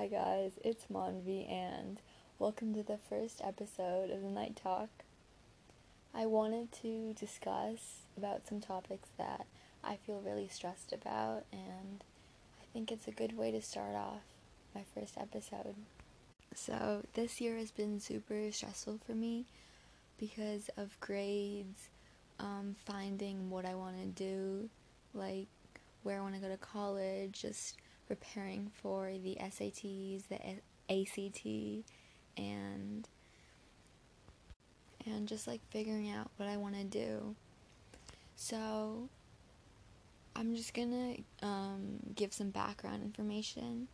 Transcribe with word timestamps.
Hi 0.00 0.06
guys, 0.06 0.52
it's 0.64 0.86
Monvi 0.90 1.46
and 1.52 2.00
welcome 2.38 2.72
to 2.72 2.82
the 2.82 2.96
first 3.10 3.42
episode 3.44 4.08
of 4.08 4.22
the 4.22 4.30
Night 4.30 4.56
Talk. 4.56 4.88
I 6.14 6.24
wanted 6.24 6.72
to 6.80 7.12
discuss 7.12 8.06
about 8.16 8.48
some 8.48 8.62
topics 8.62 9.10
that 9.18 9.44
I 9.84 9.96
feel 9.96 10.22
really 10.24 10.48
stressed 10.48 10.94
about 10.94 11.44
and 11.52 12.02
I 12.62 12.64
think 12.72 12.90
it's 12.90 13.08
a 13.08 13.10
good 13.10 13.36
way 13.36 13.50
to 13.50 13.60
start 13.60 13.94
off 13.94 14.22
my 14.74 14.84
first 14.94 15.18
episode. 15.18 15.74
So, 16.54 17.02
this 17.12 17.38
year 17.38 17.58
has 17.58 17.70
been 17.70 18.00
super 18.00 18.50
stressful 18.52 19.00
for 19.06 19.12
me 19.12 19.44
because 20.18 20.70
of 20.78 20.98
grades, 21.00 21.90
um, 22.38 22.74
finding 22.86 23.50
what 23.50 23.66
I 23.66 23.74
want 23.74 23.98
to 23.98 24.06
do, 24.06 24.70
like 25.12 25.48
where 26.04 26.16
I 26.16 26.22
want 26.22 26.36
to 26.36 26.40
go 26.40 26.48
to 26.48 26.56
college, 26.56 27.42
just 27.42 27.76
preparing 28.10 28.72
for 28.82 29.12
the 29.22 29.36
SATs, 29.40 30.24
the 30.26 30.40
ACT, 30.90 31.86
and 32.36 33.08
and 35.06 35.28
just 35.28 35.46
like 35.46 35.60
figuring 35.70 36.10
out 36.10 36.28
what 36.36 36.48
I 36.48 36.56
want 36.56 36.74
to 36.74 36.82
do. 36.82 37.36
So 38.34 39.08
I'm 40.34 40.56
just 40.56 40.74
gonna 40.74 41.18
um, 41.40 42.00
give 42.16 42.32
some 42.32 42.50
background 42.50 43.04
information. 43.04 43.86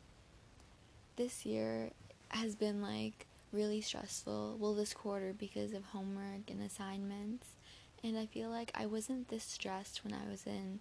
This 1.17 1.45
year 1.45 1.91
has 2.31 2.55
been 2.57 2.81
like 2.81 3.27
really 3.53 3.83
stressful. 3.83 4.57
Well, 4.59 4.73
this 4.73 4.95
quarter 4.95 5.35
because 5.39 5.75
of 5.75 5.85
homework 5.85 6.49
and 6.49 6.63
assignments, 6.63 7.49
and 8.03 8.17
I 8.17 8.25
feel 8.25 8.49
like 8.49 8.73
I 8.75 8.87
wasn't 8.87 9.29
this 9.29 9.45
stressed 9.45 10.05
when 10.05 10.15
I 10.15 10.27
was 10.31 10.47
in 10.47 10.81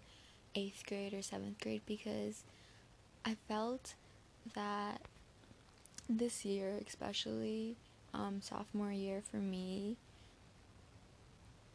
eighth 0.55 0.86
grade 0.88 1.13
or 1.13 1.22
seventh 1.22 1.60
grade 1.60 1.82
because 1.86 2.46
I 3.26 3.36
felt 3.48 3.96
that 4.54 5.02
this 6.08 6.46
year, 6.46 6.80
especially 6.86 7.76
um, 8.14 8.42
sophomore 8.42 8.91
year 8.91 9.22
for 9.30 9.38
me, 9.38 9.98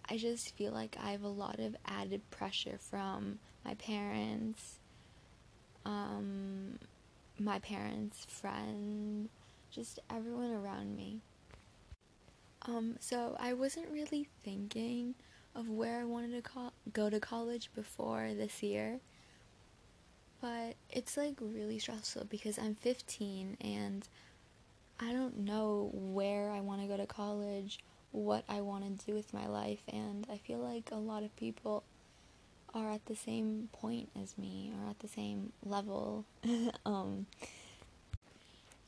I 0.08 0.16
just 0.16 0.55
feel 0.56 0.72
like 0.72 0.97
I 1.02 1.12
have 1.12 1.22
a 1.22 1.28
lot 1.28 1.58
of 1.58 1.77
added 1.86 2.28
pressure 2.30 2.78
from 2.78 3.39
my 3.64 3.74
parents, 3.74 4.78
um, 5.84 6.78
my 7.39 7.58
parents' 7.58 8.27
friends, 8.28 9.30
just 9.70 9.98
everyone 10.08 10.52
around 10.52 10.96
me. 10.96 11.20
Um, 12.62 12.96
so 13.00 13.36
I 13.41 13.55
wasn't 13.55 13.91
really 13.91 14.28
thinking 14.44 15.14
of 15.55 15.69
where 15.69 16.00
I 16.00 16.05
wanted 16.05 16.33
to 16.33 16.42
co- 16.42 16.72
go 16.92 17.08
to 17.11 17.19
college 17.19 17.70
before 17.74 18.34
this 18.34 18.62
year. 18.62 19.00
But 20.41 20.77
it's 20.88 21.16
like 21.16 21.36
really 21.41 21.78
stressful 21.78 22.27
because 22.30 22.58
I'm 22.58 22.74
15 22.74 23.58
and 23.60 24.08
I 24.98 25.12
don't 25.12 25.38
know 25.41 25.91
where 25.92 26.50
I 26.50 26.60
want 26.60 26.83
to 26.83 26.86
go 26.86 26.96
to 26.96 27.06
college, 27.06 27.80
what 28.12 28.44
I 28.48 28.61
want 28.61 28.98
to 28.98 29.06
do 29.06 29.14
with 29.14 29.33
my 29.33 29.46
life, 29.46 29.80
and 29.91 30.27
I 30.30 30.36
feel 30.36 30.58
like 30.58 30.91
a 30.91 30.96
lot 30.96 31.22
of 31.22 31.34
people 31.36 31.84
are 32.74 32.91
at 32.91 33.06
the 33.06 33.16
same 33.16 33.68
point 33.72 34.11
as 34.20 34.36
me 34.38 34.72
or 34.74 34.91
at 34.91 35.00
the 35.00 35.08
same 35.08 35.52
level. 35.64 36.24
um, 36.86 37.27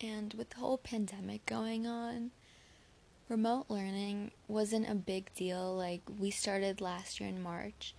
and 0.00 0.34
with 0.34 0.50
the 0.50 0.56
whole 0.56 0.78
pandemic 0.78 1.46
going 1.46 1.86
on, 1.86 2.30
remote 3.28 3.66
learning 3.68 4.32
wasn't 4.48 4.90
a 4.90 4.94
big 4.94 5.32
deal. 5.34 5.74
Like, 5.74 6.02
we 6.18 6.30
started 6.30 6.80
last 6.80 7.20
year 7.20 7.28
in 7.28 7.42
March, 7.42 7.94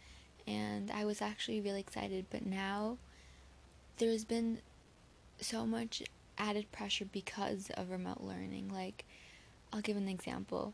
and 0.46 0.92
I 0.92 1.06
was 1.06 1.22
actually 1.22 1.62
really 1.62 1.80
excited, 1.80 2.26
but 2.30 2.46
now 2.46 2.98
there's 3.98 4.26
been 4.26 4.60
so 5.40 5.66
much 5.66 6.04
added 6.38 6.72
pressure 6.72 7.06
because 7.06 7.70
of 7.76 7.90
remote 7.90 8.22
learning. 8.22 8.70
Like, 8.74 9.06
I'll 9.72 9.82
give 9.82 9.98
an 9.98 10.08
example. 10.08 10.74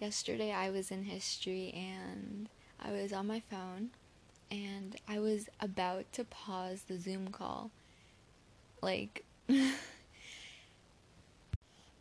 Yesterday 0.00 0.52
I 0.52 0.70
was 0.70 0.90
in 0.90 1.04
history 1.04 1.72
and 1.74 2.48
I 2.80 2.92
was 2.92 3.12
on 3.12 3.26
my 3.26 3.40
phone 3.40 3.90
and 4.50 4.96
I 5.08 5.18
was 5.18 5.48
about 5.60 6.12
to 6.14 6.24
pause 6.24 6.82
the 6.82 6.98
Zoom 6.98 7.28
call. 7.28 7.70
Like, 8.82 9.24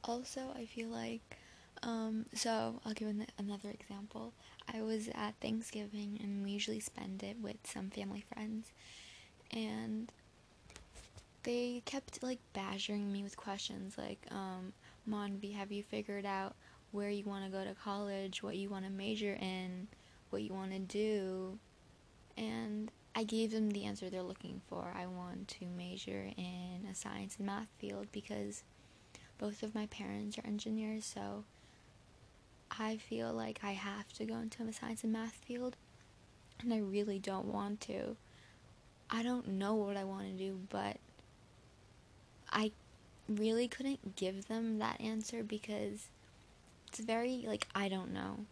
also, 0.04 0.42
I 0.56 0.66
feel 0.66 0.90
like 0.90 1.38
um, 1.84 2.25
so 2.34 2.80
I'll 2.86 2.94
give 2.94 3.08
an- 3.08 3.28
another 3.38 3.70
example. 3.70 4.34
I 4.74 4.81
was 4.81 5.09
at 5.14 5.36
Thanksgiving 5.42 6.20
and 6.22 6.44
we 6.44 6.52
usually 6.52 6.80
spend 6.80 7.22
it 7.24 7.38
with 7.42 7.58
some 7.64 7.90
family 7.90 8.25
friends, 8.34 8.72
and 9.52 10.12
they 11.45 11.83
kept 11.85 12.23
like 12.23 12.39
badgering 12.53 13.11
me 13.11 13.23
with 13.23 13.38
questions 13.38 13.97
like, 13.97 14.25
um, 14.31 14.73
Monvi, 15.09 15.53
have 15.53 15.72
you 15.72 15.83
figured 15.83 16.25
out 16.25 16.56
where 16.91 17.09
you 17.09 17.23
want 17.23 17.45
to 17.45 17.51
go 17.51 17.63
to 17.63 17.75
college, 17.75 18.41
what 18.41 18.57
you 18.57 18.67
want 18.67 18.83
to 18.85 18.91
major 18.91 19.38
in, 19.39 19.88
what 20.31 20.41
you 20.41 20.53
want 20.53 20.72
to 20.72 20.79
do? 20.79 21.59
And 22.35 22.91
I 23.16 23.23
gave 23.23 23.51
them 23.51 23.69
the 23.69 23.85
answer 23.85 24.09
they're 24.09 24.23
looking 24.23 24.61
for. 24.67 24.91
I 24.94 25.06
want 25.06 25.47
to 25.59 25.66
major 25.67 26.31
in 26.35 26.88
a 26.91 26.95
science 26.95 27.35
and 27.38 27.45
math 27.45 27.69
field 27.77 28.07
because 28.12 28.63
both 29.38 29.62
of 29.62 29.75
my 29.75 29.85
parents 29.85 30.38
are 30.38 30.47
engineers, 30.47 31.06
so 31.06 31.44
I 32.72 32.97
feel 32.97 33.31
like 33.31 33.59
I 33.63 33.73
have 33.73 34.12
to 34.13 34.25
go 34.25 34.35
into 34.35 34.63
a 34.63 34.73
science 34.73 35.03
and 35.03 35.13
math 35.13 35.39
field, 35.45 35.77
and 36.59 36.73
I 36.73 36.79
really 36.79 37.19
don't 37.19 37.45
want 37.45 37.81
to. 37.81 38.17
I 39.09 39.22
don't 39.22 39.47
know 39.47 39.75
what 39.75 39.95
I 39.95 40.03
want 40.03 40.25
to 40.25 40.33
do, 40.33 40.59
but 40.69 40.97
I 42.51 42.72
really 43.28 43.67
couldn't 43.67 44.16
give 44.16 44.47
them 44.47 44.79
that 44.79 45.01
answer 45.01 45.44
because 45.44 46.07
it's 46.88 47.00
very 47.00 47.45
like 47.47 47.67
I 47.73 47.89
don't 47.89 48.13
know. 48.13 48.45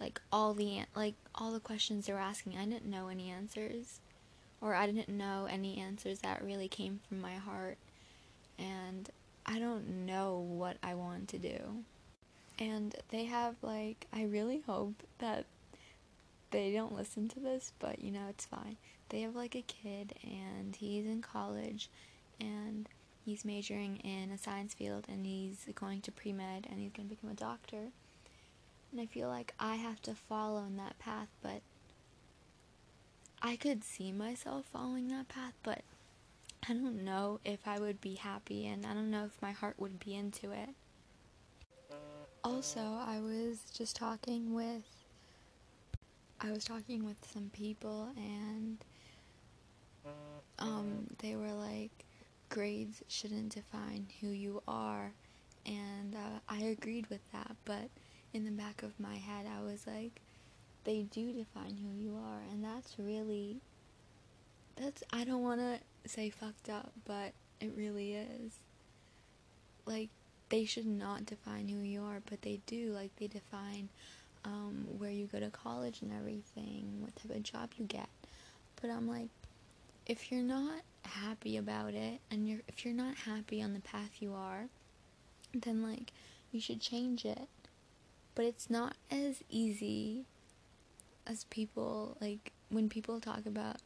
Like 0.00 0.20
all 0.32 0.54
the 0.54 0.82
like 0.94 1.14
all 1.34 1.52
the 1.52 1.60
questions 1.60 2.06
they 2.06 2.12
were 2.12 2.18
asking, 2.18 2.56
I 2.56 2.64
didn't 2.64 2.86
know 2.86 3.08
any 3.08 3.30
answers 3.30 4.00
or 4.60 4.74
I 4.74 4.86
didn't 4.86 5.08
know 5.08 5.46
any 5.50 5.78
answers 5.78 6.20
that 6.20 6.44
really 6.44 6.68
came 6.68 7.00
from 7.08 7.20
my 7.20 7.34
heart 7.34 7.78
and 8.58 9.08
I 9.46 9.58
don't 9.58 10.06
know 10.06 10.38
what 10.38 10.76
I 10.82 10.94
want 10.94 11.28
to 11.28 11.38
do. 11.38 11.58
And 12.58 12.94
they 13.10 13.24
have 13.24 13.56
like 13.62 14.06
I 14.12 14.24
really 14.24 14.62
hope 14.66 15.02
that 15.18 15.44
they 16.50 16.72
don't 16.72 16.94
listen 16.94 17.28
to 17.28 17.40
this, 17.40 17.72
but 17.78 18.00
you 18.00 18.10
know, 18.10 18.26
it's 18.30 18.46
fine. 18.46 18.76
They 19.10 19.22
have 19.22 19.34
like 19.36 19.54
a 19.54 19.62
kid 19.62 20.14
and 20.22 20.74
he's 20.76 21.06
in 21.06 21.22
college 21.22 21.88
and 22.40 22.88
he's 23.28 23.44
majoring 23.44 23.96
in 23.98 24.30
a 24.30 24.38
science 24.38 24.72
field 24.72 25.04
and 25.08 25.26
he's 25.26 25.66
going 25.74 26.00
to 26.00 26.10
pre 26.10 26.32
med 26.32 26.66
and 26.70 26.80
he's 26.80 26.92
going 26.92 27.08
to 27.08 27.14
become 27.14 27.30
a 27.30 27.34
doctor. 27.34 27.90
And 28.90 29.00
I 29.00 29.06
feel 29.06 29.28
like 29.28 29.52
I 29.60 29.76
have 29.76 30.00
to 30.02 30.14
follow 30.14 30.64
in 30.64 30.78
that 30.78 30.98
path, 30.98 31.28
but 31.42 31.60
I 33.42 33.56
could 33.56 33.84
see 33.84 34.12
myself 34.12 34.64
following 34.72 35.08
that 35.08 35.28
path, 35.28 35.52
but 35.62 35.82
I 36.68 36.72
don't 36.72 37.04
know 37.04 37.40
if 37.44 37.68
I 37.68 37.78
would 37.78 38.00
be 38.00 38.14
happy 38.14 38.66
and 38.66 38.86
I 38.86 38.94
don't 38.94 39.10
know 39.10 39.26
if 39.26 39.42
my 39.42 39.52
heart 39.52 39.74
would 39.78 40.00
be 40.00 40.14
into 40.14 40.50
it. 40.50 40.70
Also, 42.42 42.80
I 42.80 43.20
was 43.20 43.58
just 43.76 43.94
talking 43.94 44.54
with 44.54 44.84
I 46.40 46.50
was 46.50 46.64
talking 46.64 47.04
with 47.04 47.16
some 47.32 47.50
people 47.52 48.08
and 48.16 48.78
um 50.58 51.08
they 51.18 51.34
were 51.34 51.52
like 51.52 52.04
grades 52.48 53.02
shouldn't 53.08 53.54
define 53.54 54.06
who 54.20 54.28
you 54.28 54.62
are 54.66 55.12
and 55.66 56.14
uh, 56.14 56.38
I 56.48 56.60
agreed 56.60 57.08
with 57.08 57.20
that, 57.32 57.56
but 57.64 57.90
in 58.32 58.44
the 58.44 58.50
back 58.50 58.82
of 58.82 58.98
my 58.98 59.16
head 59.16 59.46
I 59.46 59.62
was 59.62 59.86
like 59.86 60.20
they 60.84 61.02
do 61.02 61.32
define 61.32 61.76
who 61.76 62.02
you 62.02 62.16
are 62.16 62.40
and 62.50 62.64
that's 62.64 62.98
really 62.98 63.60
that's 64.76 65.02
I 65.12 65.24
don't 65.24 65.42
want 65.42 65.60
to 65.60 65.78
say 66.08 66.30
fucked 66.30 66.68
up, 66.68 66.92
but 67.04 67.32
it 67.60 67.72
really 67.76 68.14
is. 68.14 68.58
Like 69.84 70.08
they 70.48 70.64
should 70.64 70.86
not 70.86 71.26
define 71.26 71.68
who 71.68 71.80
you 71.80 72.02
are, 72.02 72.22
but 72.28 72.42
they 72.42 72.60
do. 72.66 72.92
Like 72.92 73.10
they 73.16 73.26
define 73.26 73.88
um, 74.44 74.86
where 74.98 75.10
you 75.10 75.26
go 75.26 75.40
to 75.40 75.50
college 75.50 76.00
and 76.02 76.12
everything, 76.12 77.00
what 77.00 77.14
type 77.16 77.36
of 77.36 77.42
job 77.42 77.70
you 77.76 77.84
get. 77.84 78.08
But 78.80 78.90
I'm 78.90 79.08
like, 79.08 79.28
if 80.06 80.30
you're 80.30 80.42
not 80.42 80.80
happy 81.08 81.56
about 81.56 81.94
it, 81.94 82.20
and 82.30 82.48
you're 82.48 82.60
if 82.68 82.84
you're 82.84 82.94
not 82.94 83.14
happy 83.16 83.62
on 83.62 83.72
the 83.72 83.80
path 83.80 84.20
you 84.20 84.34
are, 84.34 84.68
then 85.54 85.82
like 85.82 86.12
you 86.52 86.60
should 86.60 86.80
change 86.80 87.24
it. 87.24 87.48
But 88.34 88.44
it's 88.44 88.70
not 88.70 88.96
as 89.10 89.42
easy 89.50 90.26
as 91.26 91.44
people 91.44 92.16
like 92.20 92.52
when 92.70 92.88
people 92.88 93.20
talk 93.20 93.46
about 93.46 93.76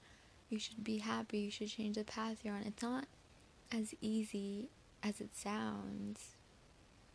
you 0.51 0.59
should 0.59 0.85
be 0.85 0.99
happy, 0.99 1.39
you 1.39 1.51
should 1.51 1.69
change 1.69 1.97
the 1.97 2.05
path 2.05 2.39
you're 2.45 2.55
on. 2.55 2.63
It's 2.67 2.83
not 2.83 3.07
as 3.73 3.95
easy 4.03 4.69
as 5.03 5.21
it 5.21 5.35
sounds. 5.35 6.37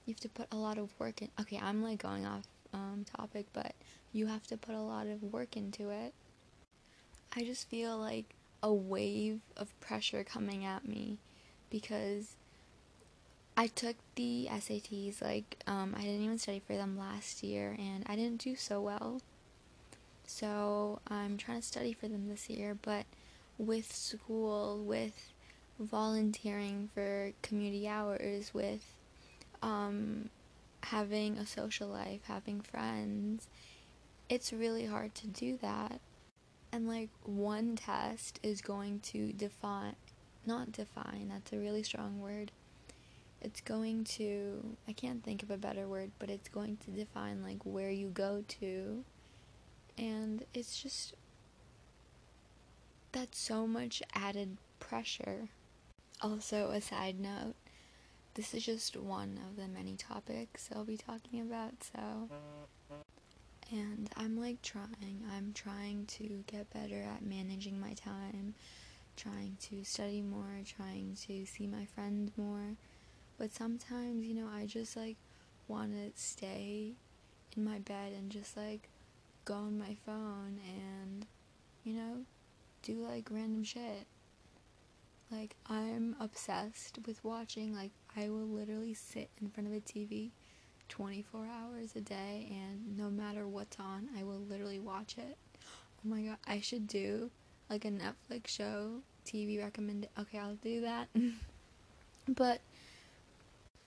You 0.06 0.14
have 0.14 0.22
to 0.22 0.30
put 0.30 0.48
a 0.52 0.56
lot 0.56 0.78
of 0.78 0.90
work 1.00 1.22
in. 1.22 1.30
Okay, 1.40 1.60
I'm 1.62 1.84
like 1.84 2.02
going 2.02 2.26
off 2.26 2.46
um, 2.74 3.06
topic, 3.16 3.46
but 3.54 3.74
you 4.12 4.26
have 4.28 4.48
to 4.48 4.58
put 4.58 4.74
a 4.74 4.82
lot 4.82 5.06
of 5.06 5.22
work 5.22 5.56
into 5.56 5.92
it. 5.92 6.14
I 7.36 7.44
just 7.44 7.70
feel 7.70 7.98
like 7.98 8.34
a 8.64 8.74
wave 8.74 9.42
of 9.56 9.80
pressure 9.80 10.24
coming 10.24 10.66
at 10.66 10.88
me 10.88 11.18
because 11.70 12.36
I 13.56 13.68
took 13.68 13.96
the 14.16 14.48
SATs, 14.52 15.22
like, 15.22 15.58
um, 15.66 15.96
I 15.98 16.02
didn't 16.02 16.22
even 16.22 16.38
study 16.38 16.62
for 16.66 16.74
them 16.74 16.98
last 16.98 17.42
year, 17.42 17.76
and 17.80 18.04
I 18.08 18.16
didn't 18.16 18.42
do 18.42 18.56
so 18.56 18.80
well. 18.80 19.22
So 20.28 21.00
I'm 21.08 21.38
trying 21.38 21.62
to 21.62 21.66
study 21.66 21.94
for 21.94 22.08
them 22.08 22.28
this 22.28 22.50
year, 22.50 22.78
but 22.80 23.06
with 23.58 23.92
school, 23.92 24.84
with 24.84 25.32
volunteering 25.80 26.90
for 26.94 27.32
community 27.42 27.88
hours, 27.88 28.54
with 28.54 28.84
um, 29.64 30.30
having 30.84 31.38
a 31.38 31.46
social 31.48 31.88
life, 31.88 32.22
having 32.26 32.62
friends, 32.62 33.48
it's 34.30 34.54
really 34.54 34.86
hard 34.86 35.16
to 35.16 35.28
do 35.28 35.58
that. 35.62 36.00
And 36.78 36.88
like 36.88 37.10
one 37.24 37.76
test 37.76 38.40
is 38.44 38.62
going 38.62 39.00
to 39.00 39.34
define, 39.34 39.96
not 40.46 40.72
define, 40.72 41.28
that's 41.34 41.52
a 41.52 41.58
really 41.58 41.82
strong 41.82 42.22
word. 42.22 42.52
It's 43.42 43.62
going 43.62 44.04
to, 44.04 44.64
I 44.88 44.94
can't 44.94 45.24
think 45.24 45.42
of 45.42 45.50
a 45.50 45.58
better 45.58 45.88
word, 45.88 46.12
but 46.20 46.30
it's 46.30 46.50
going 46.50 46.78
to 46.86 46.92
define 46.92 47.42
like 47.42 47.58
where 47.64 47.90
you 47.90 48.10
go 48.10 48.44
to. 48.60 49.04
And 49.98 50.46
it's 50.54 50.80
just, 50.80 51.16
that's 53.12 53.40
so 53.40 53.66
much 53.66 54.04
added 54.14 54.58
pressure. 54.80 55.48
Also, 56.22 56.70
a 56.70 56.80
side 56.80 57.20
note, 57.20 57.56
this 58.36 58.54
is 58.54 58.64
just 58.64 58.96
one 58.96 59.40
of 59.50 59.56
the 59.56 59.68
many 59.68 59.96
topics 59.96 60.70
I'll 60.76 60.84
be 60.86 60.98
talking 60.98 61.42
about, 61.42 61.72
so. 61.82 62.30
And 63.72 64.10
I'm 64.16 64.40
like 64.40 64.62
trying, 64.62 65.24
I'm 65.36 65.52
trying 65.54 66.06
to 66.20 66.44
get 66.48 66.72
better 66.74 67.02
at 67.02 67.26
managing 67.26 67.80
my 67.80 67.94
time, 67.94 68.54
trying 69.18 69.58
to 69.70 69.84
study 69.84 70.22
more, 70.22 70.62
trying 70.66 71.18
to 71.28 71.46
see 71.46 71.68
my 71.68 71.86
friends 71.86 72.32
more. 72.38 72.76
But 73.38 73.54
sometimes, 73.54 74.26
you 74.26 74.36
know, 74.36 74.48
I 74.48 74.66
just 74.66 74.96
like 74.96 75.18
want 75.68 75.92
to 75.92 76.12
stay 76.16 76.94
in 77.56 77.66
my 77.66 77.80
bed 77.80 78.14
and 78.14 78.32
just 78.32 78.56
like 78.56 78.88
go 79.44 79.56
on 79.56 79.78
my 79.78 79.96
phone 80.06 80.60
and, 80.66 81.26
you 81.84 81.94
know, 81.94 82.20
do 82.84 83.06
like 83.06 83.28
random 83.30 83.64
shit. 83.64 84.08
Like, 85.30 85.58
I'm 85.70 86.16
obsessed 86.22 87.00
with 87.06 87.22
watching, 87.22 87.76
like, 87.76 87.92
I 88.16 88.30
will 88.30 88.48
literally 88.48 88.94
sit 88.94 89.30
in 89.42 89.50
front 89.50 89.68
of 89.68 89.74
a 89.74 89.82
TV 89.82 90.30
24 90.90 91.48
hours 91.48 91.96
a 91.96 92.02
day, 92.02 92.48
and 92.52 92.98
no 92.98 93.10
matter 93.10 93.48
what's 93.48 93.80
on, 93.80 94.10
I 94.18 94.24
will 94.24 94.40
literally 94.40 94.80
watch 94.80 95.18
it. 95.18 95.38
Oh 95.56 96.10
my 96.10 96.22
god, 96.22 96.38
I 96.48 96.62
should 96.62 96.88
do 96.88 97.32
like 97.70 97.86
a 97.86 97.90
Netflix 97.90 98.48
show, 98.48 99.02
TV 99.26 99.60
recommend. 99.60 100.08
Okay, 100.20 100.38
I'll 100.38 100.56
do 100.56 100.82
that. 100.82 101.10
but, 102.28 102.62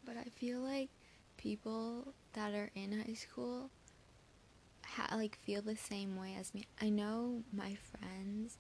but 0.05 0.17
I 0.17 0.25
feel 0.37 0.61
like 0.61 0.89
people 1.37 2.15
that 2.35 2.55
are 2.55 2.71
in 2.75 2.93
high 2.93 3.15
school 3.15 3.71
ha- 4.85 5.17
like 5.17 5.39
feel 5.39 5.63
the 5.63 5.77
same 5.77 6.19
way 6.21 6.37
as 6.39 6.55
me. 6.55 6.67
I 6.81 6.91
know 6.91 7.43
my 7.53 7.77
friends 7.77 8.57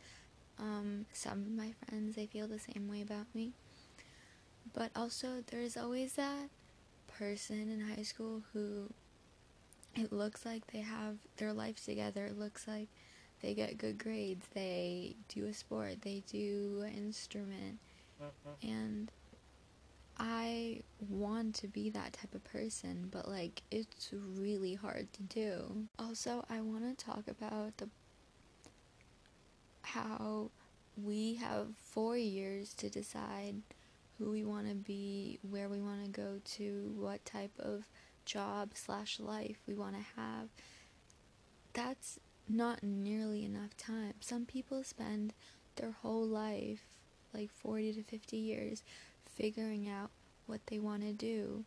um, 0.61 1.07
some 1.13 1.41
of 1.43 1.51
my 1.51 1.73
friends, 1.73 2.17
they 2.17 2.27
feel 2.27 2.47
the 2.47 2.59
same 2.59 2.89
way 2.89 3.01
about 3.01 3.27
me. 3.35 3.53
But 4.73 4.91
also, 4.95 5.43
there's 5.47 5.77
always 5.77 6.15
that 6.15 6.51
person 7.21 7.71
in 7.71 7.81
high 7.81 8.03
school 8.03 8.43
who 8.53 8.89
it 9.95 10.11
looks 10.11 10.47
like 10.47 10.67
they 10.69 10.81
have 10.81 11.17
their 11.37 11.53
life 11.53 11.85
together. 11.85 12.25
It 12.25 12.39
looks 12.39 12.67
like 12.67 12.89
they 13.43 13.53
get 13.53 13.77
good 13.77 13.99
grades, 13.99 14.47
they 14.55 15.17
do 15.29 15.47
a 15.47 15.53
sport, 15.53 16.03
they 16.03 16.23
do 16.31 16.83
an 16.87 16.95
instrument. 16.95 17.79
And 18.63 19.11
I 20.19 20.81
want 21.09 21.55
to 21.57 21.69
be 21.69 21.91
that 21.91 22.15
type 22.15 22.35
of 22.35 22.45
person, 22.45 23.09
but 23.11 23.29
like 23.29 23.63
it's 23.71 24.11
really 24.13 24.75
hard 24.75 25.13
to 25.15 25.23
do. 25.23 25.87
Also, 25.99 26.45
I 26.49 26.61
want 26.61 26.99
to 26.99 27.05
talk 27.05 27.25
about 27.29 27.77
the 27.77 27.89
how 29.83 30.51
we 31.03 31.35
have 31.35 31.69
four 31.77 32.17
years 32.17 32.75
to 32.75 32.89
decide 32.89 33.57
who 34.21 34.31
we 34.31 34.45
want 34.45 34.69
to 34.69 34.75
be, 34.75 35.39
where 35.49 35.69
we 35.69 35.81
want 35.81 36.05
to 36.05 36.11
go 36.11 36.41
to, 36.45 36.93
what 36.97 37.25
type 37.25 37.53
of 37.59 37.85
job 38.25 38.71
slash 38.75 39.19
life 39.19 39.57
we 39.67 39.75
want 39.75 39.97
to 39.97 40.21
have. 40.21 40.49
That's 41.73 42.21
not 42.49 42.83
nearly 42.83 43.45
enough 43.45 43.77
time. 43.77 44.13
Some 44.21 44.45
people 44.45 44.85
spend 44.85 45.33
their 45.77 45.93
whole 46.03 46.27
life, 46.27 46.81
like 47.33 47.51
40 47.51 47.95
to 47.95 48.03
50 48.03 48.37
years, 48.37 48.83
figuring 49.35 49.89
out 49.89 50.11
what 50.47 50.61
they 50.67 50.79
want 50.79 51.03
to 51.03 51.13
do. 51.13 51.65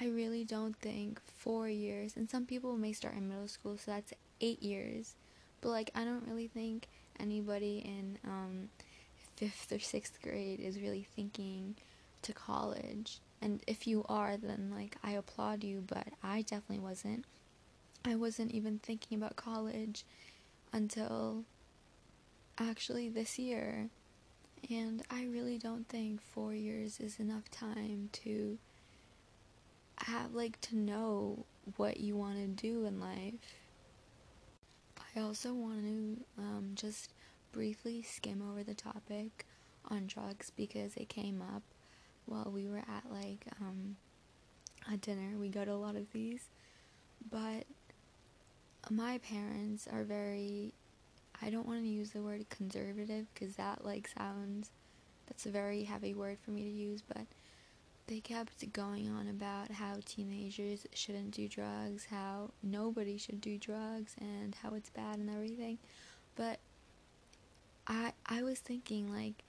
I 0.00 0.06
really 0.06 0.44
don't 0.44 0.76
think 0.76 1.20
four 1.26 1.68
years, 1.68 2.16
and 2.16 2.30
some 2.30 2.46
people 2.46 2.78
may 2.78 2.92
start 2.92 3.14
in 3.14 3.28
middle 3.28 3.48
school, 3.48 3.76
so 3.76 3.90
that's 3.90 4.14
eight 4.40 4.62
years. 4.62 5.16
But 5.60 5.68
like, 5.68 5.90
I 5.94 6.04
don't 6.04 6.26
really 6.26 6.48
think 6.48 6.88
anybody 7.20 7.82
in 7.84 8.18
um, 8.24 8.70
fifth 9.42 9.72
or 9.72 9.80
sixth 9.80 10.22
grade 10.22 10.60
is 10.60 10.78
really 10.78 11.06
thinking 11.16 11.74
to 12.22 12.32
college. 12.32 13.18
And 13.40 13.60
if 13.66 13.88
you 13.88 14.04
are, 14.08 14.36
then 14.36 14.70
like 14.72 14.96
I 15.02 15.12
applaud 15.12 15.64
you, 15.64 15.82
but 15.84 16.06
I 16.22 16.42
definitely 16.42 16.78
wasn't. 16.78 17.24
I 18.04 18.14
wasn't 18.14 18.52
even 18.52 18.78
thinking 18.78 19.18
about 19.18 19.34
college 19.34 20.04
until 20.72 21.44
actually 22.56 23.08
this 23.08 23.36
year. 23.38 23.88
And 24.70 25.02
I 25.10 25.24
really 25.24 25.58
don't 25.58 25.88
think 25.88 26.22
four 26.22 26.54
years 26.54 27.00
is 27.00 27.18
enough 27.18 27.50
time 27.50 28.10
to 28.12 28.58
have, 29.98 30.34
like, 30.34 30.60
to 30.60 30.76
know 30.76 31.46
what 31.76 31.98
you 31.98 32.16
want 32.16 32.36
to 32.36 32.46
do 32.46 32.84
in 32.84 33.00
life. 33.00 33.56
I 35.16 35.20
also 35.20 35.52
want 35.52 35.82
to 35.82 36.24
um, 36.38 36.70
just 36.76 37.10
briefly 37.52 38.02
skim 38.02 38.42
over 38.50 38.62
the 38.62 38.74
topic 38.74 39.46
on 39.90 40.06
drugs 40.06 40.50
because 40.56 40.96
it 40.96 41.08
came 41.08 41.42
up 41.42 41.62
while 42.26 42.50
we 42.52 42.68
were 42.68 42.78
at 42.78 43.04
like 43.10 43.46
um, 43.60 43.96
a 44.92 44.96
dinner. 44.96 45.36
We 45.38 45.48
go 45.48 45.64
to 45.64 45.72
a 45.72 45.74
lot 45.74 45.96
of 45.96 46.10
these, 46.12 46.46
but 47.30 47.64
my 48.90 49.18
parents 49.18 49.86
are 49.90 50.04
very. 50.04 50.72
I 51.40 51.50
don't 51.50 51.66
want 51.66 51.80
to 51.80 51.88
use 51.88 52.10
the 52.10 52.22
word 52.22 52.48
conservative 52.50 53.26
because 53.34 53.56
that 53.56 53.84
like 53.84 54.08
sounds. 54.08 54.70
That's 55.26 55.46
a 55.46 55.50
very 55.50 55.84
heavy 55.84 56.14
word 56.14 56.38
for 56.44 56.50
me 56.50 56.62
to 56.64 56.70
use, 56.70 57.02
but 57.06 57.26
they 58.06 58.20
kept 58.20 58.70
going 58.72 59.08
on 59.08 59.28
about 59.28 59.70
how 59.70 59.94
teenagers 60.04 60.86
shouldn't 60.92 61.30
do 61.30 61.48
drugs, 61.48 62.06
how 62.10 62.50
nobody 62.62 63.16
should 63.16 63.40
do 63.40 63.56
drugs, 63.58 64.16
and 64.20 64.54
how 64.62 64.74
it's 64.74 64.90
bad 64.90 65.18
and 65.18 65.30
everything. 65.30 65.78
But 66.36 66.58
I 67.86 68.12
I 68.26 68.42
was 68.42 68.58
thinking 68.58 69.12
like 69.12 69.44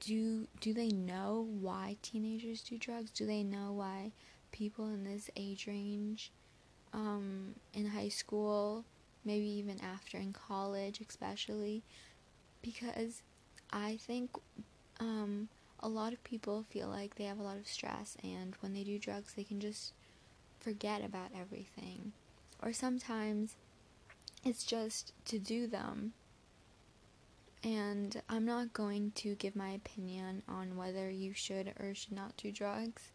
do 0.00 0.46
do 0.60 0.74
they 0.74 0.88
know 0.88 1.48
why 1.60 1.96
teenagers 2.02 2.62
do 2.62 2.78
drugs? 2.78 3.10
Do 3.10 3.26
they 3.26 3.42
know 3.42 3.72
why 3.72 4.12
people 4.52 4.88
in 4.88 5.04
this 5.04 5.30
age 5.36 5.66
range 5.66 6.30
um, 6.92 7.54
in 7.72 7.86
high 7.86 8.08
school, 8.08 8.84
maybe 9.24 9.46
even 9.46 9.80
after 9.80 10.18
in 10.18 10.32
college 10.32 11.00
especially 11.00 11.82
because 12.62 13.22
I 13.70 13.98
think 14.00 14.30
um, 15.00 15.48
a 15.80 15.88
lot 15.88 16.12
of 16.12 16.22
people 16.24 16.64
feel 16.70 16.88
like 16.88 17.16
they 17.16 17.24
have 17.24 17.38
a 17.38 17.42
lot 17.42 17.58
of 17.58 17.66
stress, 17.66 18.16
and 18.22 18.54
when 18.60 18.72
they 18.72 18.84
do 18.84 18.98
drugs, 18.98 19.34
they 19.34 19.44
can 19.44 19.60
just 19.60 19.92
forget 20.60 21.04
about 21.04 21.30
everything. 21.38 22.12
Or 22.62 22.72
sometimes 22.72 23.56
it's 24.44 24.64
just 24.64 25.12
to 25.26 25.38
do 25.38 25.66
them. 25.66 26.12
And 27.64 28.20
I'm 28.28 28.44
not 28.44 28.74
going 28.74 29.12
to 29.16 29.34
give 29.36 29.56
my 29.56 29.70
opinion 29.70 30.42
on 30.46 30.76
whether 30.76 31.08
you 31.08 31.32
should 31.32 31.72
or 31.80 31.94
should 31.94 32.12
not 32.12 32.36
do 32.36 32.52
drugs 32.52 33.10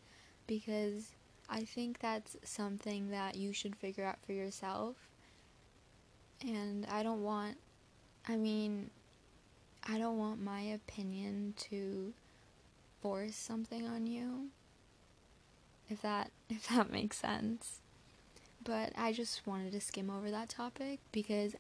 because 0.48 1.12
I 1.48 1.62
think 1.66 2.00
that's 2.00 2.36
something 2.44 3.12
that 3.12 3.36
you 3.36 3.54
should 3.54 3.76
figure 3.76 4.06
out 4.06 4.18
for 4.26 4.34
yourself. 4.34 4.96
And 6.42 6.88
I 6.90 7.04
don't 7.04 7.24
want, 7.24 7.58
I 8.28 8.38
mean, 8.38 8.90
I 9.88 10.00
don't 10.00 10.18
want 10.18 10.42
my 10.42 10.62
opinion 10.62 11.54
to 11.70 12.14
force 13.02 13.36
something 13.36 13.88
on 13.88 14.08
you. 14.08 14.48
If 15.90 16.02
that 16.02 16.32
if 16.50 16.68
that 16.70 16.92
makes 16.92 17.18
sense. 17.18 17.82
But 18.64 18.94
I 18.98 19.14
just 19.14 19.46
wanted 19.46 19.72
to 19.74 19.82
skim 19.82 20.10
over 20.10 20.32
that 20.32 20.50
topic 20.50 21.00
because 21.12 21.56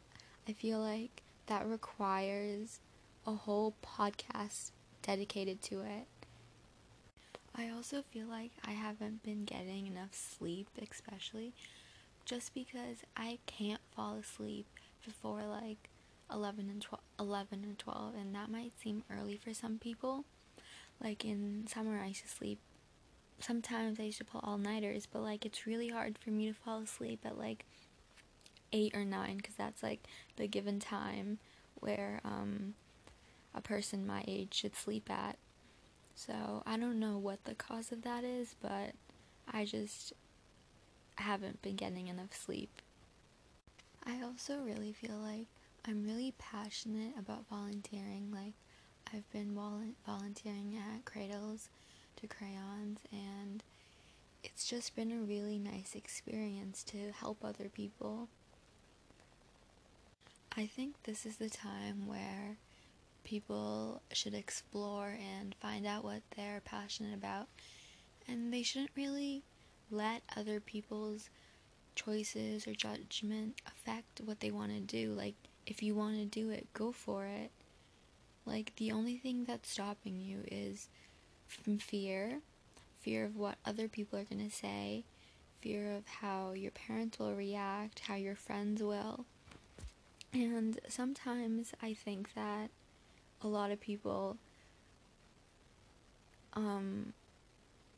I 0.48 0.54
feel 0.54 0.80
like 0.80 1.22
that 1.50 1.68
requires 1.68 2.80
a 3.26 3.34
whole 3.34 3.74
podcast 3.84 4.72
dedicated 5.02 5.62
to 5.64 5.82
it. 5.82 6.08
I 7.56 7.70
also 7.70 8.04
feel 8.04 8.28
like 8.28 8.52
I 8.64 8.72
haven't 8.72 9.24
been 9.24 9.44
getting 9.46 9.88
enough 9.88 10.14
sleep, 10.14 10.68
especially 10.80 11.54
just 12.24 12.54
because 12.54 12.98
I 13.18 13.40
can't 13.48 13.82
fall 13.96 14.14
asleep 14.16 14.68
before 15.04 15.42
like 15.42 15.90
11 16.32 16.70
and 16.70 16.82
12, 16.82 17.02
11 17.20 17.64
and 17.64 17.80
12 17.80 18.14
and 18.16 18.36
that 18.36 18.52
might 18.52 18.80
seem 18.80 19.04
early 19.12 19.36
for 19.36 19.52
some 19.52 19.80
people 19.80 20.26
like 21.04 21.26
in 21.26 21.66
summer, 21.68 22.00
I 22.00 22.08
used 22.08 22.22
to 22.22 22.28
sleep 22.28 22.60
sometimes 23.40 24.00
I 24.00 24.04
used 24.04 24.18
to 24.20 24.26
pull 24.26 24.42
all 24.44 24.58
nighters, 24.58 25.08
but 25.12 25.22
like 25.22 25.46
it's 25.46 25.66
really 25.66 25.90
hard 25.90 26.18
for 26.18 26.30
me 26.30 26.48
to 26.48 26.54
fall 26.54 26.82
asleep 26.82 27.22
at 27.26 27.38
like 27.38 27.66
eight 28.72 28.96
or 28.96 29.06
nine 29.06 29.38
because 29.38 29.56
that's 29.56 29.84
like 29.84 30.02
the 30.36 30.48
given 30.48 30.80
time 30.80 31.40
where 31.76 32.22
um, 32.24 32.74
a 33.54 33.62
person 33.62 34.06
my 34.06 34.24
age 34.28 34.54
should 34.54 34.76
sleep 34.76 35.10
at. 35.10 35.38
So 36.16 36.64
I 36.66 36.78
don't 36.78 37.00
know 37.00 37.18
what 37.18 37.46
the 37.46 37.56
cause 37.56 37.92
of 37.92 38.02
that 38.04 38.24
is, 38.24 38.56
but 38.62 38.94
I 39.52 39.66
just 39.66 40.14
haven't 41.18 41.62
been 41.62 41.76
getting 41.76 42.08
enough 42.08 42.36
sleep. 42.36 42.82
I 44.06 44.22
also 44.22 44.58
really 44.60 44.94
feel 44.94 45.18
like 45.18 45.48
I'm 45.86 46.04
really 46.04 46.34
passionate 46.38 47.14
about 47.18 47.48
volunteering. 47.50 48.32
Like, 48.34 48.54
I've 49.14 49.30
been 49.32 49.54
vol- 49.54 49.94
volunteering 50.06 50.78
at 50.78 51.06
Cradles 51.06 51.70
to 52.18 52.28
Crayons, 52.28 53.00
and 53.12 53.64
it's 54.44 54.66
just 54.68 54.96
been 54.96 55.12
a 55.12 55.22
really 55.22 55.58
nice 55.60 55.96
experience 55.96 56.84
to 56.86 57.12
help 57.12 57.44
other 57.44 57.70
people. 57.70 58.30
I 60.60 60.68
think 60.68 61.04
this 61.04 61.26
is 61.26 61.38
the 61.38 61.50
time 61.50 62.06
where 62.06 62.58
people 63.24 64.02
should 64.12 64.34
explore 64.34 65.16
and 65.38 65.56
find 65.62 65.88
out 65.88 66.04
what 66.04 66.22
they're 66.36 66.62
passionate 66.66 67.14
about, 67.14 67.48
and 68.28 68.52
they 68.52 68.62
shouldn't 68.62 68.92
really 68.94 69.44
let 69.90 70.22
other 70.36 70.60
people's 70.60 71.30
choices 71.96 72.68
or 72.68 72.74
judgment 72.74 73.62
affect 73.66 74.20
what 74.26 74.42
they 74.42 74.52
want 74.52 74.74
to 74.74 74.82
do. 74.82 75.14
Like, 75.14 75.36
if 75.66 75.82
you 75.82 75.96
want 75.96 76.18
to 76.18 76.26
do 76.26 76.50
it, 76.50 76.68
go 76.74 76.92
for 76.92 77.26
it. 77.26 77.52
Like, 78.46 78.74
the 78.76 78.92
only 78.92 79.16
thing 79.16 79.46
that's 79.46 79.72
stopping 79.72 80.20
you 80.20 80.40
is 80.46 80.90
from 81.48 81.78
fear 81.78 82.42
fear 83.00 83.24
of 83.24 83.38
what 83.38 83.56
other 83.66 83.88
people 83.88 84.20
are 84.20 84.26
going 84.26 84.46
to 84.46 84.54
say, 84.54 85.06
fear 85.62 85.96
of 85.96 86.06
how 86.06 86.52
your 86.52 86.72
parents 86.72 87.18
will 87.18 87.34
react, 87.34 88.00
how 88.00 88.16
your 88.16 88.36
friends 88.36 88.84
will. 88.84 89.26
And 90.32 90.80
sometimes 90.88 91.74
I 91.82 91.94
think 91.94 92.34
that 92.36 92.70
a 93.42 93.48
lot 93.48 93.72
of 93.72 93.80
people 93.80 94.38
um 96.54 97.14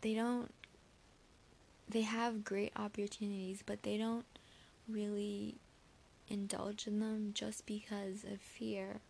they 0.01 0.13
don't 0.13 0.51
they 1.89 2.01
have 2.01 2.45
great 2.45 2.71
opportunities, 2.77 3.63
but 3.65 3.83
they 3.83 3.97
don't 3.97 4.25
really 4.87 5.55
indulge 6.29 6.87
in 6.87 6.99
them 6.99 7.31
just 7.33 7.65
because 7.65 8.23
of 8.23 8.39
fear. 8.39 9.01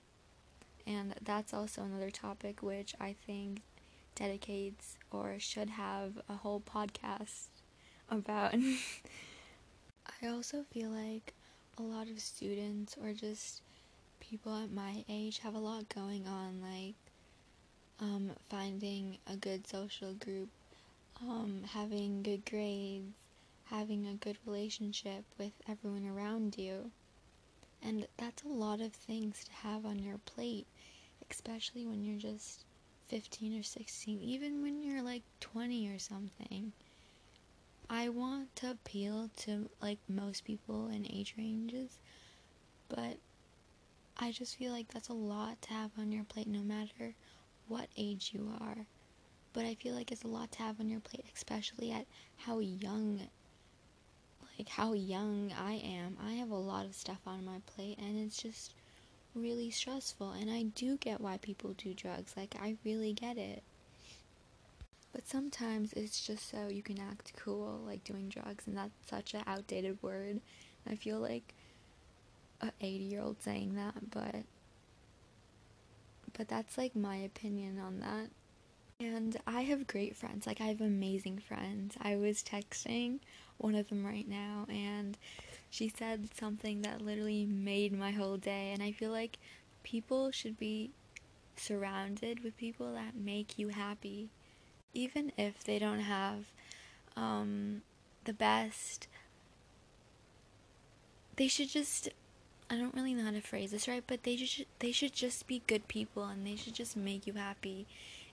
And 0.87 1.13
that's 1.21 1.53
also 1.53 1.83
another 1.83 2.09
topic 2.09 2.63
which 2.63 2.95
I 2.99 3.15
think 3.27 3.61
dedicates 4.15 4.97
or 5.11 5.35
should 5.37 5.69
have 5.69 6.13
a 6.27 6.37
whole 6.37 6.61
podcast 6.61 7.49
about. 8.09 8.55
I 10.23 10.27
also 10.27 10.63
feel 10.71 10.89
like 10.89 11.33
a 11.81 11.95
lot 11.95 12.09
of 12.09 12.19
students 12.19 12.95
or 13.01 13.13
just 13.13 13.61
people 14.19 14.55
at 14.55 14.71
my 14.71 15.03
age 15.09 15.39
have 15.39 15.55
a 15.55 15.59
lot 15.59 15.89
going 15.89 16.27
on, 16.27 16.61
like 16.61 16.95
um, 17.99 18.31
finding 18.49 19.17
a 19.27 19.35
good 19.35 19.67
social 19.67 20.13
group 20.13 20.49
um, 21.21 21.61
having 21.73 22.23
good 22.23 22.45
grades, 22.45 23.13
having 23.65 24.07
a 24.07 24.13
good 24.13 24.37
relationship 24.45 25.23
with 25.37 25.51
everyone 25.67 26.07
around 26.07 26.57
you. 26.57 26.91
And 27.83 28.07
that's 28.17 28.43
a 28.43 28.47
lot 28.47 28.81
of 28.81 28.93
things 28.93 29.43
to 29.45 29.51
have 29.67 29.85
on 29.85 29.99
your 29.99 30.17
plate, 30.19 30.67
especially 31.29 31.85
when 31.85 32.03
you're 32.03 32.19
just 32.19 32.65
15 33.09 33.59
or 33.59 33.63
16, 33.63 34.21
even 34.21 34.61
when 34.61 34.83
you're 34.83 35.01
like 35.01 35.23
20 35.39 35.89
or 35.89 35.99
something. 35.99 36.71
I 37.91 38.09
want 38.09 38.55
to 38.57 38.71
appeal 38.71 39.29
to 39.37 39.69
like 39.81 39.99
most 40.07 40.45
people 40.45 40.87
in 40.87 41.05
age 41.05 41.35
ranges, 41.37 41.99
but 42.89 43.17
I 44.17 44.31
just 44.31 44.55
feel 44.55 44.71
like 44.71 44.87
that's 44.91 45.09
a 45.09 45.13
lot 45.13 45.61
to 45.63 45.73
have 45.73 45.91
on 45.99 46.11
your 46.11 46.23
plate 46.23 46.47
no 46.47 46.61
matter 46.61 47.13
what 47.67 47.87
age 47.95 48.31
you 48.33 48.51
are 48.59 48.87
but 49.53 49.65
I 49.65 49.75
feel 49.75 49.93
like 49.93 50.11
it's 50.11 50.23
a 50.23 50.27
lot 50.27 50.51
to 50.53 50.59
have 50.59 50.79
on 50.79 50.89
your 50.89 50.99
plate, 50.99 51.25
especially 51.35 51.91
at 51.91 52.05
how 52.37 52.59
young, 52.59 53.21
like 54.57 54.69
how 54.69 54.93
young 54.93 55.51
I 55.51 55.73
am. 55.73 56.17
I 56.23 56.33
have 56.33 56.51
a 56.51 56.55
lot 56.55 56.85
of 56.85 56.95
stuff 56.95 57.19
on 57.27 57.45
my 57.45 57.59
plate, 57.65 57.97
and 57.99 58.17
it's 58.17 58.41
just 58.41 58.73
really 59.35 59.69
stressful. 59.69 60.31
And 60.31 60.49
I 60.49 60.63
do 60.63 60.97
get 60.97 61.19
why 61.21 61.37
people 61.37 61.73
do 61.73 61.93
drugs, 61.93 62.33
like, 62.37 62.55
I 62.61 62.77
really 62.85 63.13
get 63.13 63.37
it. 63.37 63.63
But 65.13 65.27
sometimes 65.27 65.93
it's 65.93 66.25
just 66.25 66.49
so 66.49 66.67
you 66.69 66.81
can 66.81 66.99
act 66.99 67.33
cool, 67.37 67.81
like 67.85 68.03
doing 68.03 68.29
drugs, 68.29 68.65
and 68.67 68.77
that's 68.77 69.09
such 69.09 69.33
an 69.33 69.43
outdated 69.45 70.01
word. 70.01 70.39
I 70.89 70.95
feel 70.95 71.19
like 71.19 71.53
a 72.61 72.71
80 72.79 73.03
year 73.03 73.21
old 73.21 73.41
saying 73.41 73.75
that, 73.75 74.11
but 74.11 74.43
but 76.37 76.47
that's 76.47 76.77
like 76.77 76.95
my 76.95 77.17
opinion 77.17 77.79
on 77.79 77.99
that. 77.99 78.29
And 78.99 79.35
I 79.47 79.61
have 79.61 79.87
great 79.87 80.15
friends. 80.15 80.45
Like, 80.45 80.61
I 80.61 80.65
have 80.65 80.79
amazing 80.79 81.39
friends. 81.39 81.95
I 81.99 82.15
was 82.17 82.43
texting 82.43 83.19
one 83.57 83.73
of 83.73 83.89
them 83.89 84.05
right 84.05 84.27
now, 84.27 84.67
and 84.69 85.17
she 85.71 85.89
said 85.89 86.29
something 86.39 86.83
that 86.83 87.01
literally 87.01 87.45
made 87.45 87.97
my 87.97 88.11
whole 88.11 88.37
day. 88.37 88.71
And 88.71 88.83
I 88.83 88.91
feel 88.91 89.09
like 89.09 89.39
people 89.81 90.29
should 90.29 90.57
be 90.57 90.91
surrounded 91.55 92.43
with 92.43 92.57
people 92.57 92.93
that 92.93 93.15
make 93.15 93.57
you 93.57 93.69
happy, 93.69 94.29
even 94.93 95.31
if 95.37 95.63
they 95.63 95.79
don't 95.79 95.99
have 95.99 96.45
um, 97.15 97.81
the 98.25 98.33
best. 98.33 99.07
They 101.35 101.47
should 101.47 101.69
just. 101.69 102.09
I 102.69 102.77
don't 102.77 102.95
really 102.95 103.13
know 103.13 103.25
how 103.25 103.31
to 103.31 103.41
phrase 103.41 103.71
this 103.71 103.87
right, 103.87 104.03
but 104.05 104.23
they 104.23 104.37
should 104.37 104.65
they 104.79 104.91
should 104.91 105.13
just 105.13 105.45
be 105.47 105.61
good 105.67 105.87
people 105.87 106.23
and 106.23 106.45
they 106.45 106.55
should 106.55 106.73
just 106.73 106.95
make 106.95 107.27
you 107.27 107.33
happy 107.33 107.85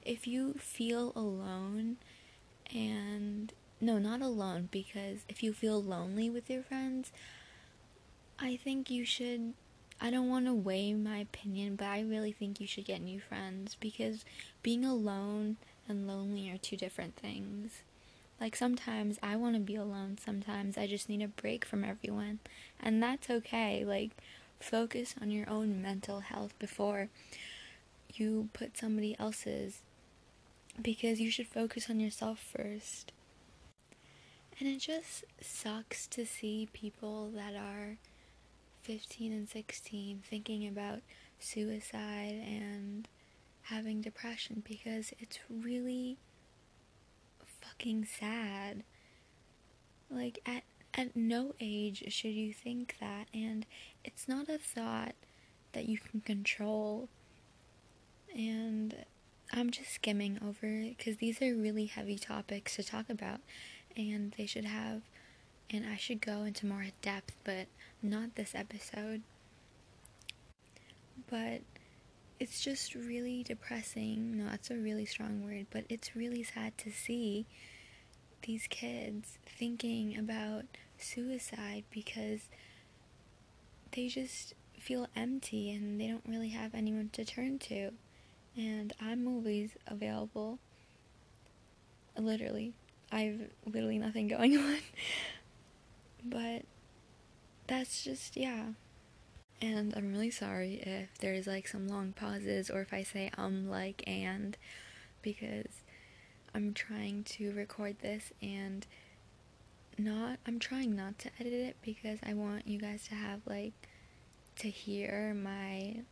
if 0.05 0.27
you 0.27 0.55
feel 0.55 1.13
alone 1.17 1.97
and 2.73 3.53
no, 3.81 3.99
not 3.99 4.21
alone 4.23 4.69
because 4.71 5.25
if 5.29 5.43
you 5.43 5.53
feel 5.53 5.83
lonely 5.83 6.31
with 6.31 6.49
your 6.49 6.63
friends, 6.63 7.13
I 8.39 8.57
think 8.57 8.91
you 8.91 9.05
should 9.05 9.55
I 10.01 10.11
don't 10.11 10.29
want 10.29 10.47
to 10.47 10.55
weigh 10.55 10.95
my 10.95 11.19
opinion, 11.19 11.75
but 11.75 11.87
I 11.87 12.01
really 12.03 12.31
think 12.33 12.61
you 12.61 12.67
should 12.69 12.85
get 12.85 13.01
new 13.01 13.19
friends 13.21 13.77
because 13.79 14.25
being 14.63 14.85
alone 14.85 15.57
and 15.89 16.07
lonely 16.07 16.51
are 16.51 16.59
two 16.59 16.77
different 16.77 17.17
things. 17.17 17.83
Like 18.41 18.55
sometimes 18.55 19.19
I 19.23 19.37
want 19.37 19.55
to 19.55 19.61
be 19.61 19.75
alone, 19.75 20.19
sometimes 20.25 20.79
I 20.79 20.87
just 20.87 21.09
need 21.09 21.23
a 21.23 21.29
break 21.29 21.65
from 21.65 21.85
everyone, 21.85 22.39
and 22.81 23.03
that's 23.03 23.29
okay. 23.31 23.85
Like 23.85 24.11
focus 24.61 25.15
on 25.21 25.31
your 25.31 25.49
own 25.49 25.83
mental 25.83 26.21
health 26.21 26.55
before 26.59 27.09
you 28.15 28.49
put 28.53 28.77
somebody 28.77 29.17
else's 29.19 29.83
because 30.81 31.21
you 31.21 31.31
should 31.31 31.49
focus 31.49 31.91
on 31.91 32.01
yourself 32.01 32.39
first. 32.39 33.13
And 34.59 34.69
it 34.69 34.79
just 34.81 35.25
sucks 35.41 36.07
to 36.09 36.27
see 36.27 36.69
people 36.73 37.31
that 37.35 37.55
are 37.55 37.97
15 38.83 39.33
and 39.33 39.49
16 39.49 40.23
thinking 40.29 40.67
about 40.67 41.01
suicide 41.39 42.43
and 42.45 43.07
having 43.71 44.01
depression 44.01 44.63
because 44.67 45.13
it's 45.19 45.39
really 45.51 46.19
fucking 47.61 48.07
sad. 48.07 48.83
Like 50.11 50.39
at 50.47 50.63
at 50.95 51.15
no 51.15 51.55
age 51.61 52.03
should 52.13 52.33
you 52.33 52.53
think 52.53 52.97
that 52.99 53.29
and 53.35 53.67
it's 54.05 54.27
not 54.27 54.49
a 54.49 54.59
thought 54.59 55.15
that 55.73 55.89
you 55.89 55.99
can 55.99 56.21
control. 56.21 57.09
And 58.35 58.95
I'm 59.53 59.71
just 59.71 59.93
skimming 59.93 60.39
over 60.47 60.67
it 60.67 60.99
because 60.99 61.17
these 61.17 61.41
are 61.41 61.55
really 61.55 61.87
heavy 61.87 62.19
topics 62.19 62.77
to 62.77 62.83
talk 62.83 63.09
about, 63.09 63.41
and 63.97 64.35
they 64.37 64.47
should 64.47 64.67
have, 64.67 65.03
and 65.71 65.87
I 65.87 65.97
should 65.97 66.21
go 66.21 66.43
into 66.43 66.67
more 66.67 66.87
depth, 67.01 67.35
but 67.45 67.67
not 68.03 68.35
this 68.35 68.55
episode. 68.55 69.23
But 71.31 71.63
it's 72.41 72.61
just 72.63 72.95
really 72.95 73.43
depressing. 73.43 74.39
No, 74.39 74.47
that's 74.51 74.71
a 74.71 74.77
really 74.77 75.05
strong 75.05 75.45
word, 75.45 75.67
but 75.71 75.85
it's 75.89 76.15
really 76.15 76.43
sad 76.43 76.77
to 76.79 76.91
see 76.91 77.47
these 78.43 78.67
kids 78.69 79.39
thinking 79.47 80.17
about 80.17 80.65
suicide 80.97 81.85
because 81.91 82.49
they 83.93 84.09
just 84.09 84.55
feel 84.79 85.09
empty 85.17 85.71
and 85.71 86.01
they 86.01 86.07
don't 86.07 86.25
really 86.27 86.51
have 86.51 86.75
anyone 86.75 87.11
to 87.13 87.25
turn 87.25 87.59
to 87.59 87.91
and 88.59 88.93
I'm 89.01 89.27
always 89.29 89.77
available. 89.87 90.59
Literally, 92.17 92.73
I've 93.13 93.51
literally 93.65 93.99
nothing 93.99 94.29
going 94.37 94.59
on. 94.59 94.79
but 96.25 96.63
that's 97.69 98.03
just, 98.03 98.37
yeah. 98.37 98.65
And 99.61 99.93
I'm 99.97 100.13
really 100.13 100.31
sorry 100.31 100.75
if 100.87 101.19
there's 101.19 101.47
like 101.47 101.67
some 101.67 101.89
long 101.89 102.13
pauses 102.13 102.71
or 102.71 102.81
if 102.81 102.93
I 102.93 103.03
say 103.03 103.31
um, 103.37 103.69
like, 103.69 104.05
and 104.07 104.57
because 105.21 105.83
I'm 106.55 106.73
trying 106.75 107.25
to 107.25 107.53
record 107.53 107.97
this 108.01 108.33
and 108.41 108.87
not 109.99 110.39
I'm 110.47 110.61
trying 110.61 110.95
not 110.95 111.19
to 111.21 111.31
edit 111.41 111.53
it 111.53 111.77
because 111.83 112.19
I 112.25 112.35
want 112.35 112.69
you 112.69 112.79
guys 112.79 113.09
to 113.09 113.15
have 113.17 113.41
like 113.47 113.73
to 114.57 114.69
hear 114.71 115.35
my 115.35 116.03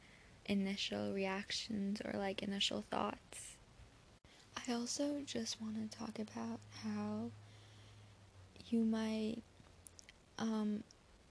initial 0.46 1.12
reactions 1.12 2.00
or 2.04 2.18
like 2.18 2.42
initial 2.42 2.84
thoughts. 2.90 3.56
I 4.68 4.72
also 4.72 5.20
just 5.24 5.60
want 5.60 5.90
to 5.90 5.98
talk 5.98 6.18
about 6.18 6.58
how 6.82 7.30
you 8.68 8.80
might 8.80 9.36
um, 10.38 10.82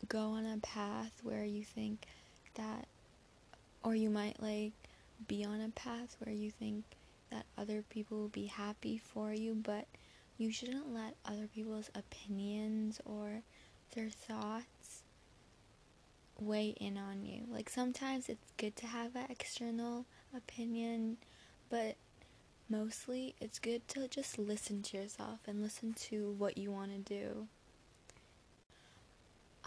go 0.08 0.32
on 0.32 0.46
a 0.46 0.58
path 0.58 1.12
where 1.24 1.46
you 1.46 1.64
think 1.64 2.06
that, 2.56 2.88
or 3.84 3.96
you 3.96 4.10
might 4.10 4.42
like 4.42 4.74
be 5.28 5.44
on 5.44 5.62
a 5.62 5.70
path 5.70 6.16
where 6.20 6.34
you 6.36 6.52
think 6.52 6.84
that 7.32 7.46
other 7.58 7.84
people 7.90 8.18
will 8.18 8.28
be 8.30 8.46
happy 8.46 8.98
for 8.98 9.34
you, 9.34 9.56
but 9.56 9.86
you 10.38 10.52
shouldn't 10.52 10.94
let 10.94 11.16
other 11.26 11.48
people's 11.54 11.90
opinions 11.96 13.00
or 13.06 13.42
their 13.96 14.10
thoughts 14.10 15.04
weigh 16.40 16.76
in 16.80 16.98
on 16.98 17.26
you. 17.26 17.44
Like 17.50 17.70
sometimes 17.70 18.30
it's 18.30 18.52
good 18.58 18.76
to 18.78 18.88
have 18.88 19.16
an 19.16 19.28
external 19.30 20.06
opinion, 20.36 21.18
but 21.70 21.96
mostly 22.70 23.36
it's 23.40 23.60
good 23.60 23.88
to 23.90 24.08
just 24.08 24.38
listen 24.38 24.82
to 24.82 24.98
yourself 24.98 25.40
and 25.48 25.62
listen 25.62 25.94
to 25.94 26.36
what 26.38 26.58
you 26.58 26.72
want 26.72 26.92
to 26.92 26.98
do. 27.00 27.48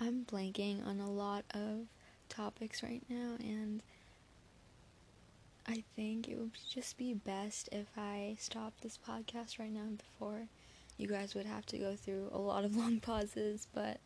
I'm 0.01 0.25
blanking 0.25 0.87
on 0.87 1.01
a 1.01 1.11
lot 1.11 1.45
of 1.53 1.87
topics 2.29 2.83
right 2.83 3.03
now, 3.09 3.35
and 3.41 3.83
I 5.67 5.83
think 5.97 6.29
it 6.29 6.39
would 6.39 6.53
just 6.71 6.97
be 6.97 7.15
best 7.15 7.69
if 7.73 7.87
I 7.97 8.37
stopped 8.39 8.83
this 8.83 8.99
podcast 8.99 9.59
right 9.59 9.73
now 9.73 9.89
before 9.97 10.47
you 10.97 11.09
guys 11.09 11.35
would 11.35 11.47
have 11.47 11.67
to 11.67 11.79
go 11.79 11.95
through 11.97 12.29
a 12.33 12.39
lot 12.39 12.65
of 12.65 12.77
long 12.79 13.01
pauses. 13.01 13.67
But 13.75 13.99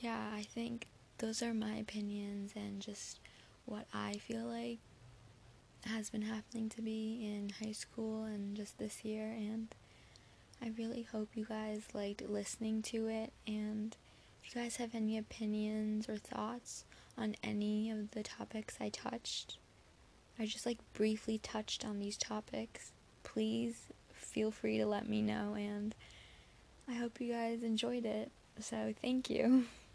yeah, 0.00 0.30
I 0.34 0.42
think 0.42 0.86
those 1.18 1.42
are 1.42 1.54
my 1.54 1.76
opinions 1.76 2.52
and 2.56 2.80
just 2.80 3.20
what 3.64 3.86
I 3.92 4.14
feel 4.14 4.44
like 4.44 4.78
has 5.84 6.10
been 6.10 6.22
happening 6.22 6.68
to 6.70 6.82
me 6.82 7.26
in 7.26 7.52
high 7.64 7.72
school 7.72 8.24
and 8.24 8.56
just 8.56 8.78
this 8.78 9.04
year. 9.04 9.26
And 9.26 9.68
I 10.62 10.72
really 10.76 11.02
hope 11.02 11.28
you 11.34 11.44
guys 11.44 11.82
liked 11.94 12.22
listening 12.28 12.82
to 12.82 13.06
it 13.08 13.32
and 13.46 13.96
if 14.46 14.54
you 14.54 14.62
guys 14.62 14.76
have 14.76 14.94
any 14.94 15.18
opinions 15.18 16.08
or 16.08 16.16
thoughts 16.16 16.84
on 17.18 17.34
any 17.42 17.90
of 17.90 18.12
the 18.12 18.22
topics 18.22 18.76
I 18.80 18.90
touched, 18.90 19.58
I 20.38 20.46
just 20.46 20.64
like 20.64 20.78
briefly 20.92 21.38
touched 21.38 21.84
on 21.84 21.98
these 21.98 22.16
topics, 22.16 22.92
please 23.24 23.88
feel 24.12 24.52
free 24.52 24.78
to 24.78 24.86
let 24.86 25.08
me 25.08 25.20
know 25.20 25.54
and 25.56 25.94
I 26.88 26.94
hope 26.94 27.20
you 27.20 27.32
guys 27.32 27.64
enjoyed 27.64 28.04
it. 28.04 28.30
So, 28.60 28.94
thank 29.02 29.28
you. 29.28 29.64